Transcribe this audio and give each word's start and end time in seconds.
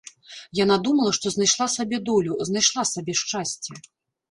Яна 0.59 0.77
думала, 0.87 1.11
што 1.17 1.33
знайшла 1.35 1.67
сабе 1.75 2.01
долю, 2.09 2.39
знайшла 2.51 2.89
сабе 2.95 3.19
шчасце. 3.23 3.71